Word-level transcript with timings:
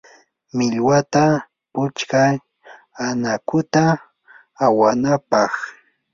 millwata 0.55 1.23
putskaa 1.71 2.31
anakuta 3.05 3.83
awanapaq. 4.65 5.53